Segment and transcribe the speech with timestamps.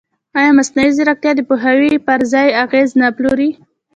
[0.37, 3.49] ایا مصنوعي ځیرکتیا د پوهاوي پر ځای اغېز نه پلوري؟